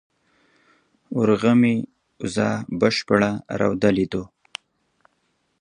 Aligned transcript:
مرغومي، 1.15 1.75
وزه 2.21 2.49
بشپړه 2.79 3.31
رودلې 3.59 4.05
ده 4.11 4.23